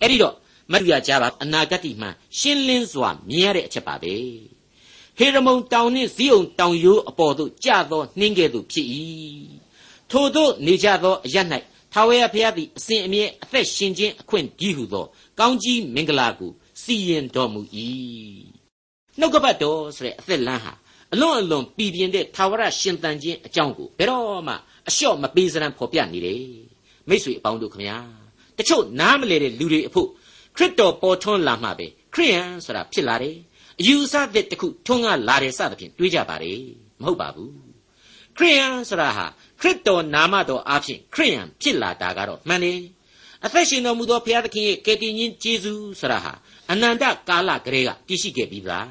[0.00, 0.34] အဲ့ဒီတော့
[0.72, 4.14] မတူရကြပါအနာဂတ်မှရှင်းလင်းစွာမြင်ရတဲ့အချက်ပါပဲ
[5.18, 8.86] ဟေရမုန်တောင်နှင့်ဇီးုံတောင်ရိုးအပေါ်သို့ကျသောနှင်းကဲ့သို့ဖြစ်၏
[10.10, 11.36] ထိုသို့နေကြသောအရ၌
[11.92, 15.04] ထာဝရဘုရားသည်အစဉ်အမြဲအသက်ရှင်ခြင်းအခွင့်ကြီးဟုသော
[15.38, 16.52] ကောင်းကြီးမင်္ဂလာကို
[16.82, 17.60] စီရင်တော်မူ၏
[19.18, 20.72] နှုတ်ကပတ်တော်ဆိုတဲ့အသက်လမ်းဟာ
[21.12, 24.54] အလွန်အလွန်ပြည်ပြင်းတဲ့ထာဝရရှင်သန်ခြင်းအကြောင်းကိုဘယ်တော့မှ
[24.88, 26.44] အလျှော့မပေးစရန်ဖော်ပြနေတယ်
[27.08, 27.98] မိတ်ဆွေအပေါင်းတို့ခမညာ
[28.58, 30.08] တချို့နားမလဲတဲ့လူတွေအဖို့
[30.56, 33.36] ခရစ်တော်ပေါ်ထွန်းလာမှပဲခရိယန်ဆိုတာဖြစ်လာတယ်
[33.80, 36.60] အယူအဆသစ်တစ်ခုထွန်းကားလာတယ်စသဖြင့်တွေးကြပါတယ်
[37.00, 37.54] မဟုတ်ပါဘူး
[38.36, 39.26] ခရိယန်ဆိုတာဟာ
[39.60, 42.80] ခရစ်တော်နာမတော်အဖြစ်ခရိယန်ဖြစ်လာတာကတော့မှန်တယ်
[43.46, 46.32] အသက်ရှင်တော်မူသောဘုရားသခင်ရဲ့ကယ်တင်ရှင်ယေရှုဆိုတာဟာ
[46.70, 48.88] အနန္တကာလကလေးကတည်ရှိခဲ့ပြီးသား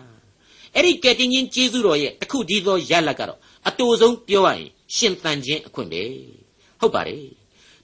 [0.76, 6.04] အဲ့ဒီကယ်တင်ရှင်ယေရှုတော်ရဲ့တခုတည်းသောရလတ်ကတော့အတူဆုံးပြောရရင်ရှင်သန်ခြင်းအခွင့်ပဲ
[6.80, 7.26] ဟုတ်ပါတယ်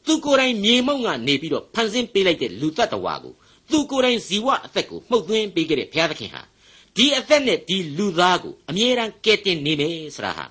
[0.05, 3.33] သူကိုယ်တိုင်မြေမုံကနေပြီးတော့ဖန်ဆင်းပေးလိုက်တဲ့လူတ attva ကို
[3.71, 6.41] သူကိုယ်တိုင်ဇီဝအသက်ကိုမှုတ်သွင်းပေးခဲ့တဲ့ဘုရားသခင်ဟာ
[6.95, 10.45] ဒီအသက်နဲ့ဒီလူသားကိုအမြဲတမ်းကယ်တင်နေမယ်ဆိုတာဟာ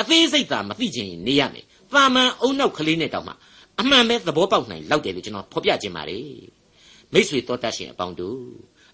[0.00, 3.34] အသေးစိတ်သာမသိချင်ရင်နေရမယ်။တာမန်အုံနောက်ကလေးနဲ့တောင်မှ
[3.80, 6.26] အမှန်ပဲသဘောပေါက်နိုင်လောက်တယ်လို့ကျွန်တော်ဖော်ပြခြင်းပါတယ်။
[7.12, 8.40] မိษွေတော်တတ်ရှင်အပေါင်းတို့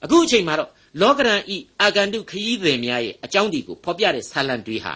[0.04, 4.94] အခုအချိန်မှာတော့လောကရန်ဤအာဂန္တုခရီးသည်များရဲ့အကြောင်းဒီကိုဖော်ပြတဲ့ဆာလံတွေဟာ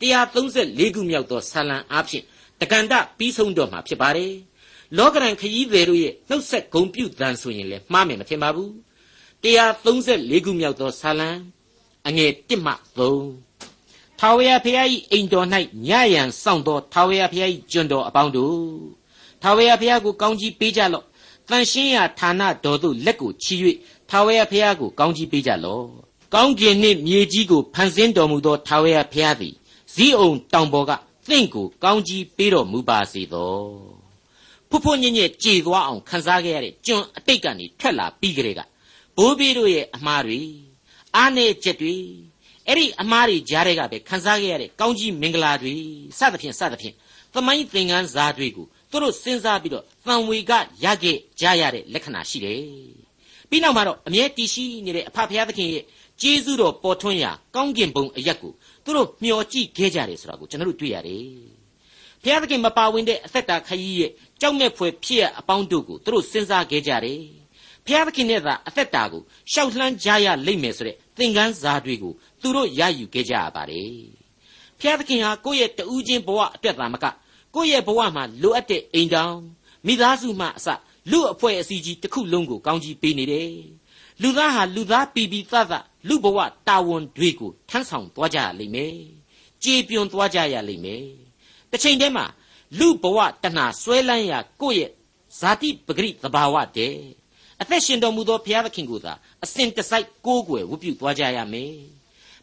[0.00, 2.24] 134ခုမြောက်သောဆာလံအားဖြင့်
[2.60, 4.32] တက္ကန္တပြီးဆုံးတော့မှာဖြစ်ပါတယ်။
[4.98, 8.70] လောကရန်ခရီးသည်တို့ရဲ့နှုတ်ဆက်ဂုံပြုတန်ဆိုရင်လည်းမှားမယ်မထင်ပါဘူး။
[9.44, 11.30] 134ခုမြောက်သောဇာလံ
[12.08, 13.52] အငယ်1မှ3
[14.18, 15.46] ထာဝရဘုရား၏အိမ်တော်၌
[15.88, 18.56] ညရန်စောင့်သောထာဝရဘုရား၏ကျွန်တော်အပေါင်းတို့
[19.42, 21.04] ထာဝရဘုရားကိုကောင်းကြီးပေးကြလော့
[21.48, 23.54] တန်ရှင်းရာဌာနတော်သို့လက်ကိုချီ၍
[24.10, 25.86] ထာဝရဘုရားကိုကောင်းကြီးပေးကြလော့
[26.34, 29.54] ကောင်းကင်နှင့်မြေကြီးကိုဖန်ဆင်းတော်မူသောထာဝရဘုရားသည်
[29.94, 30.92] ဇီးအောင်တောင်ပေါ်က
[31.28, 33.56] သင့်ကိုကောင်းကြီးပေးတော်မူပါစေသော
[34.68, 38.60] ဖုတ်ဖုတ်ညံ့ညံ့ကြေသွားအောင်ခံစားခဲ့ရတဲ့ကျွန်အတိတ်ကနေထွက်လာပြီးကြတဲ့က
[39.16, 40.40] ဘိုးဘေးတို့ရဲ့အမှားတွေ
[41.16, 41.96] အားနည်းချက်တွေ
[42.66, 45.74] အဲ့ဒီအမှားတွေကြားထဲကပဲခံစားခဲ့ရတဲ့ကောင်းကြီးမင်္ဂလာတွေ
[46.18, 46.94] စသဖြင့်စသဖြင့်
[47.34, 50.52] သမိုင်းသင်ခန်းစာတွေကို သူတို့စဉ်းစားပြီးတော့သံဝေက
[50.84, 52.62] ရခဲ့ကြရတဲ့လက္ခဏာရှိတယ်
[53.50, 55.84] ပြီးနောက်မှာတော့အမြဲတည်ရှိနေတဲ့အဖဖရာသခင်ရဲ့
[56.22, 58.52] ကျေးဇူးတော်ပေါ်ထွန်းရာကောင်းကင်ဘုံအရက်ကို
[58.84, 61.26] သူတို့မျှော်ကြည့်ခဲ့ကြတယ်ဆိုတာကိုကျွန်တော်တို့တွေ့ရတယ်
[62.22, 67.22] ဘုရားသခင်မပါဝင်တဲ့အသက်တာခရီးရဲ့ကြောက်မဲ့ဖွယ်ဖြစ်ရအပေါင်းတို့ကိုသူတို့စဉ်းစားခဲ့ကြတယ်
[67.86, 73.92] ဖျားသခင်နဲ့သာအသက်တာကိုရှောက်လှမ်းကြရလိမ့်မယ်ဆိုတဲ့သင်ခန်းစာတွေကိုသူတို့ရယူခဲ့ကြရပါတယ်
[74.80, 77.04] ဖျားသခင်ဟာကိုယ့်ရဲ့တူးချင်းဘဝအတွက်သာမက
[77.54, 79.36] ကိုယ့်ရဲ့ဘဝမှာလိုအပ်တဲ့အိမ်တောင်
[79.86, 80.68] မိသားစုမှအစ
[81.10, 83.52] လူအဖွဲ့အစည်းကြီးတစ်ခုလုံးကိုကောင်းကြီးပေးနေတယ်
[84.22, 85.72] လူသားဟာလူသားပီပီသသ
[86.08, 86.38] လူဘဝ
[86.68, 88.96] တာဝန်တွေကိုထမ်းဆောင်သွားကြရလိမ့်မယ်
[89.64, 91.06] ကြေပြွန်သွားကြရလိမ့်မယ်
[91.70, 92.26] တစ်ချိန်တည်းမှာ
[92.78, 94.90] လူဘဝတဏှာဆွဲလန်းရာကိုယ့်ရဲ့
[95.38, 96.96] ဇာတိပဂရိသဘာဝတဲ့
[97.60, 99.12] အသက်ရှင်တော်မူသောဘုရားသခင်ကိုသာ
[99.44, 101.74] အစဉ်တစိုက်ကိုးကွယ်ဝတ်ပြုသွားကြရမယ်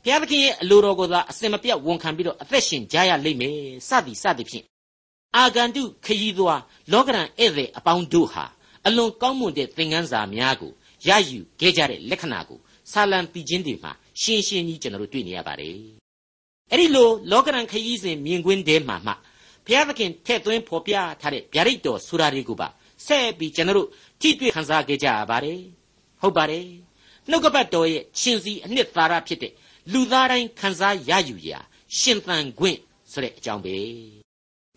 [0.03, 4.68] ဘုရားသခင်ရဲ့အလိုတော်ကိုသာအစဉ်မပြတ်ဝန်ခံပြီးတော့အသက်ရှင်ကြရလိမ့်မယ်စသည်စသည်ဖြင့်
[5.35, 6.61] အာဂန္တုခရီးသွား
[6.91, 8.45] လောကရန်ဧည့်သည်အပေါင်းတို့ဟာ
[8.87, 10.71] အလွန်ကောင်းမွန်တဲ့သင်ခန်းစာများကို
[11.07, 12.59] ရယူခဲ့ကြတဲ့လက္ခဏာကို
[12.91, 15.77] ဆာလံတီချင်းတွေမှာရှင်းရှင်းကြီးကျွန်တော်တို့တွေ့နေရပါတယ်
[16.71, 19.13] အဲ့ဒီလိုလောကရန်ခရီးစဉ်မြင်ကွင်းထဲမှာမှ
[19.65, 22.67] ဘုရားသခင်ထည့်သွင်းဖော်ပြထားတဲ့ဗျာဒိတ်တော်ဆိုတာတွေကိုပါ
[23.05, 23.89] ဆက်ပြီးကျွန်တော်တို့
[24.21, 25.59] ထိတွေ့ခံစားခဲ့ကြရပါတယ်
[26.21, 26.67] ဟုတ်ပါတယ်
[27.29, 29.53] နှုတ်ကပတ်တော်ရဲ့ရှင်စီအနှစ်သာရဖြစ်တဲ့
[29.91, 31.59] လူသားတိုင်းခံစားရယူရာ
[31.97, 32.79] ရှင်သန်ခွင့်
[33.11, 33.75] ဆိုတဲ့အကြောင်းပဲ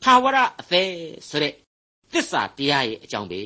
[0.03, 0.93] ထာဝရအသေး
[1.29, 1.53] ဆိုတဲ့
[2.13, 3.41] သစ္စာတရားရဲ့အကြောင်းပဲ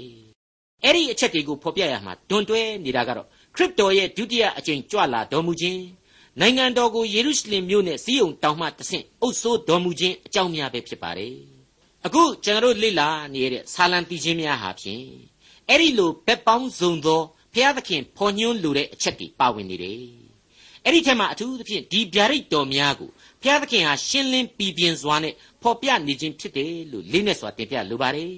[0.82, 5.82] အဲ့ဒီအချက်တွေကိုဖော်ပြရမှာတွန်တွဲနေတာကတော့ခရစ်တော်ရဲ့ဒုတိယအကြိမ်ကြွလာတော်မူခြင်း
[6.40, 11.36] နိုင်ငံတော်ကိုယေရုရှလင်မြို့နဲ့စီးုံတောင်မှတဆင့်အုပ်စိုးတော်မူခြင်းအကြောင်းများပဲဖြစ်ပါတယ်
[12.06, 15.06] အခုကျွန်တော်တို့လေ့လာနေတဲ့ဆာလံတီချင်းများဟာဖြင့်
[15.68, 20.00] အဲ့ဒီလိုဘက်ပေါင်းစုံသောဘုရားသခင်ဖော်ညွှန်းလိုတဲ့အချက်တွေပါဝင်နေတယ်
[20.84, 23.10] အဲ့ဒီထက်မှအထူးသဖြင့်ဒီဗျာဒိတ်တော်များကို
[23.46, 28.32] ဘုရားသခင်ဟာရှင်းလင်းပြီးပြင်းစွာနဲ့ဖော်ပြနေခြင်းဖြစ်တယ်လို့လေးနဲ့စွာတင်ပြလိုပါတယ်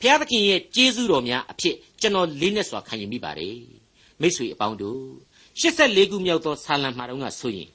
[0.00, 3.58] ဘုရားသခင်ရဲ့ကျေးဇူးတော်များအဖြစ်ကျွန်တော်လေးနဲ့စွာခံယူမိပါတယ်
[4.20, 5.04] မိတ်ဆွေအပေါင်းတို့
[5.60, 7.68] 84ခုမြောက်သောဆာလံမှာတော့ကဆိုရင်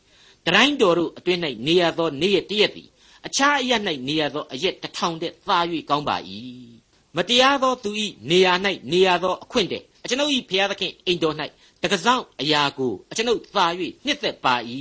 [0.46, 2.88] တတိုင်းတော်တို့အတွင်း၌နေရသောနေ့ရက်တရက်သည်
[3.28, 3.72] အခြားအရ၌
[4.08, 5.58] နေရသောအရက်တစ်ထောင်တည်းသာ၍
[5.90, 6.18] ကောင်းပါ၏
[7.16, 7.92] မတရားသောသူ၏
[8.30, 8.54] နေရာ၌
[8.92, 11.36] နေရသောအခွင့်တဲ့အကျွန်ုပ်၏ဘုရားသခင်အိမ်တော်၌
[11.84, 13.66] တကဆောင်အရာကိုအကျွန်ုပ်သာ၍
[14.06, 14.56] နှစ်သက်ပါ၏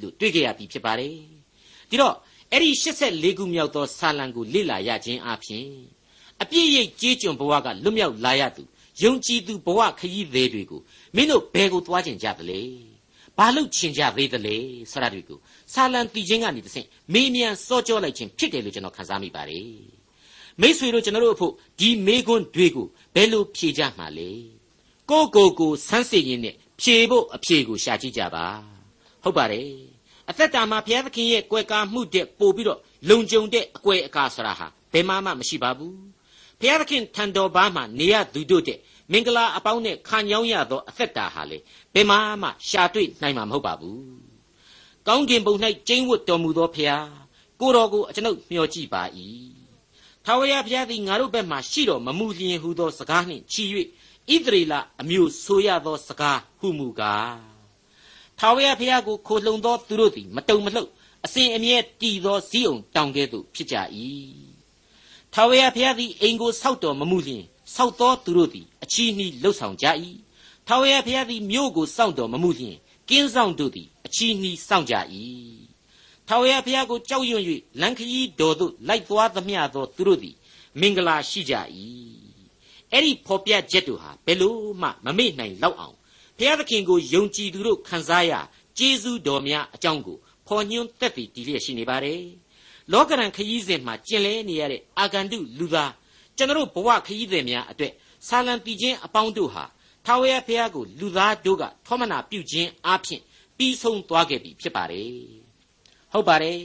[0.00, 1.35] လို့တွေ့ကြရပြီဖြစ်ပါတယ်
[1.90, 2.14] ဒီတော့
[2.52, 5.66] အဲ့ဒီ84ခုမြောက်သောဆာလံကိုလေ့လာရခြင်းအပြင်
[6.42, 8.62] အပြည့်ရိပ်ကြေးကျွန်ဘဝကလွတ်မြောက်လာရသူ
[9.02, 10.80] ယုံကြည်သူဘဝခရီးသေးတွေကို
[11.16, 12.60] မင်းတို့ဘယ်ကိုသွားကျင်ကြသလဲ
[13.38, 14.56] ဘာလို့ချင်ကြသေးသလဲ
[14.90, 15.38] ဆရာတွေကို
[15.72, 19.70] ဆာလံတီချင်းကနေတဆင့်မေးမြန်းစောကြောလိုက်ခြင်းဖြစ်တယ်လို့ကျွန်တော်ခန်းစားမိပါတယ်
[20.60, 24.30] မိษွေတို့ကျွန်တော်တို့အဖို့ဒီမေခွန်းတွေကိုဘယ်လိုဖြေကြမှာလဲ
[25.10, 28.46] ကိုကိုကိုဆန်းစစ်ရင်းနဲ့ဖြေဖို့အဖြေကိုရှာကြည့်ကြပါ
[29.22, 29.85] ဟုတ်ပါတယ်
[30.30, 35.96] အသက်တာမှာဘုရားသခင်ရဲ့ကွယ်ကာမှုတဲ့ပို့ပြီးတော့လုံခြုံတဲ့အကွယ်အကာဆိုတာဟာဘယ်မှမှမရှိပါဘူး
[36.60, 38.78] ဘုရားသခင်ထံတော်ဘာမှနေရသူတို့တဲ့
[39.12, 41.58] မင်္ဂလာအပေါင်းနဲ့ခံကြောင်းရသောအသက်တာဟာလေ
[41.94, 44.02] ဘယ်မှမှရှာတွေ့နိုင်မှာမဟုတ်ပါဘူး
[45.06, 45.54] ကောင်းကင်ဘုံ၌
[45.88, 47.08] ကျိန်းဝတ်တော်မူသောဖျား
[47.60, 49.02] ကိုတော်ကိုအကျွန်ုပ်မျှော်ကြည့်ပါ၏
[50.24, 53.64] ထာဝရဘုရားသည်ငါတို့ဘက်မှရှိတော်မမူလျင်ဟူသောစကားနှင့်ချီ၍
[54.34, 57.55] ဣသရေလအမျိုးဆိုရသောစကားဟုမူကား
[58.38, 60.90] ထာဝရဘုရားကိုခိုလှုံသောသူတို့သည်မတုံမလှုပ်
[61.24, 63.76] အစဉ်အမြဲတည်သောဇီးအောင်တောင်ကဲ့သို့ဖြစ်ကြ၏
[65.32, 67.44] ထာဝရဘုရားသည်အိမ်ကိုဆောက်တော်မမူလျင်
[67.74, 69.86] ဆောက်သောသူတို့သည်အချီးနှီးလှုပ်ဆောင်ကြ၏
[70.66, 72.76] ထာဝရဘုရားသည်မြို့ကိုစောင့်တော်မမူလျင်
[73.10, 74.94] ကင်းဆောင်တို့သည်အချီးနှီးစောင့်ကြ၏
[76.28, 77.42] ထာဝရဘုရားကိုကြောက်ရွံ့၍
[77.80, 80.36] လန်ခရီးတော်သို့လိုက်သွားသမျှသောသူတို့သည်
[80.80, 81.54] မင်္ဂလာရှိကြ၏
[82.92, 85.95] အဲ့ဒီဖော်ပြချက်တို့ဟာဘယ်လို့မှမမေ့နိုင်လောက်အောင်
[86.38, 88.32] ဘုရားသခင်ကိုယုံကြည်သူတို့ခံစားရ
[88.78, 92.22] ကျေးဇူးတော်များအကြောင်းကိုဖော်ညွှန်းသက်တည်တည်လျက်ရှိနေပါတယ်
[92.92, 95.92] လောကရန်ခရီးစဉ်မှာကျင်လည်နေရတဲ့အာဂန္တုလူသား
[96.36, 97.92] ကျွန်တော်ဘဝခရီးသည်များအတွက်
[98.28, 99.64] ဆာလံတီချင်းအပေါင်းတို့ဟာ
[100.04, 103.20] ထာဝရဘုရားကိုလူသားတို့ကထောမနာပြုခြင်းအပြင်
[103.56, 105.10] ပြီးဆုံးသွားခဲ့ပြီဖြစ်ပါတယ်
[106.12, 106.60] ဟုတ်ပါတယ်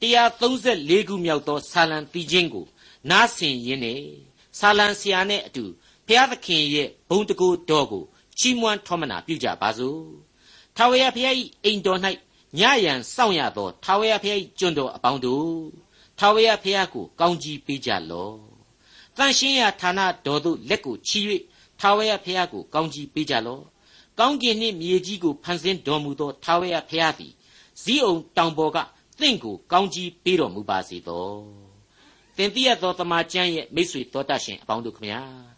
[0.00, 2.66] 134ခုမြောက်သောဆာလံတီချင်းကို
[3.10, 4.02] နားဆင်ရင်းနဲ့
[4.58, 5.64] ဆာလံဆရာနဲ့အတူ
[6.06, 8.04] ဘုရားသခင်ရဲ့ဘုံတကူတော်ကို
[8.40, 10.02] ချီးမွမ်းထောမနာပြုကြပါစို့
[10.76, 12.00] ထာဝရဘုရား၏အိမ်တော်၌
[12.58, 15.48] ညရန်စောင့်ရသောထာဝရဘုရား၏ကျွန်းတော်အပေါင်းတို့
[16.18, 18.36] ထာဝရဘုရားကိုကောင်းကြီးပေးကြလော့
[19.16, 21.20] တန်ရှင်းရာဌာနတော်သို့လက်ကိုချီ၍
[21.80, 23.62] ထာဝရဘုရားကိုကောင်းကြီးပေးကြလော့
[24.18, 27.32] ကောင်းကင်နှင့်မြေကြီးကိုဖန်ဆင်းတော်မူသောထာဝရဘုရားသည်
[27.82, 28.78] ဇီးအောင်တောင်ပေါ်က
[29.20, 31.28] သင်ကိုကောင်းကြီးပေးတော်မူပါစေသော
[32.36, 35.49] သင်သိရသောတမန်ကျမ်းရဲ့မိတ်ဆွေတော်တတ်ရှင်အပေါင်းတို့ခမညာ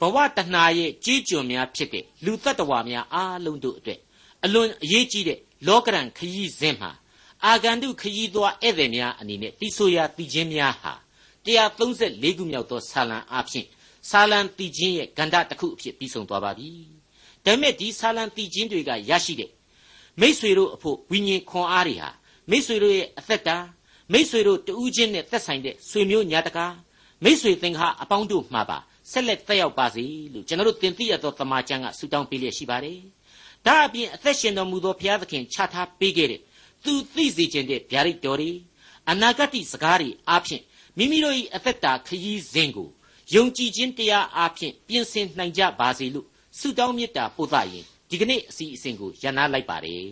[0.00, 4.00] ဘဝတဏှာရဲ့ကြီးကျွံများဖြစ်တဲ့လူတ attva များအားလုံးတို့အတွက်
[4.44, 6.90] အလွန်အရေးကြီးတဲ့လောကရန်ခရီးစဉ်မှာ
[7.44, 10.92] အာဂန္တုခရီးသွားဧည့်သည်များအနေနဲ့တိဆိုရာတည်ခြင်းများဟာ
[11.46, 13.66] 134ခုမြောက်သောဆာလံအဖြစ်
[14.10, 16.70] ဆာလံတည်ခြင်းရဲ့ဂန္ဓတစ်ခုအဖြစ်ပြီးဆုံးသွားပါပြီ။
[17.44, 19.50] ဒါပေမဲ့ဒီဆာလံတည်ခြင်းတွေကရရှိတဲ့
[20.20, 22.10] မိษွေတို့အဖို့ဝိညာဉ်ခွန်အားတွေဟာ
[22.50, 23.56] မိษွေတို့ရဲ့အသက်တာ
[24.12, 26.66] မိษွေတို့တူးချင်းနဲ့သက်ဆိုင်တဲ့ဆွေမျိုးညာတကာ
[27.24, 28.78] မိษွေသင်္ခါအပေါင်းတို့မှာပါ
[29.11, 32.99] ဆက်လက်တက်ရောက်ပါစေလို့ကျွန်တော်တို့တင်ပြရသောတမန်ကျမ်းကဆုတောင်းပေးလျက်ရှိပါတယ်။
[33.65, 36.41] ဒါအပြင်အသက်ရှင်တော်မူသောဘုရားသခင်ချထားပေးခဲ့တဲ့
[36.83, 38.51] သူသိစေခြင်းတဲ့ဗျာဒိတ်တော်တွေ
[39.09, 40.63] အနာဂတ်စကားတွေအားဖြင့်
[40.97, 42.89] မိမိတို့၏အသက်တာခရီးစဉ်ကို
[43.33, 50.05] ယုံကြည်ခြင်းတရားအားဖြင့်ပြင်ဆင်နိုင်ကြပါစေလို့ဆုတောင်းမေတ္တာပို့သရင်ဒီကနေ့အစီအစဉ်ကိုရန်နာလိုက်ပါတယ်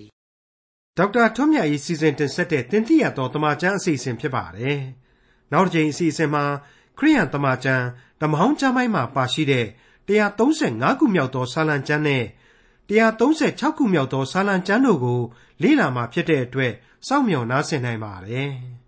[0.97, 4.79] ဒေါက်တာထွန်းမြတ်၏စီစဉ်တင်ဆက်တဲ့တင်ပြတော်တမချန်းအစီအစဉ်ဖြစ်ပါတယ်
[5.51, 6.43] နောက်တစ်ချိန်အစီအစဉ်မှာ
[6.99, 7.85] ခရိယန်တမချန်း
[8.21, 9.65] ဓမ္မဟောင်းကျမ်းပိုင်းမှာပါရှိတဲ့
[10.09, 12.23] 135ခုမြောက်သောစာလံကျမ်းနဲ့
[12.89, 15.19] 136ခုမြောက်သောစာလံကျမ်းတို့ကို
[15.61, 16.73] လေ့လာမှာဖြစ်တဲ့အတွက်
[17.07, 18.53] စောင့်မျှော်နားဆင်နိုင်ပါတယ်။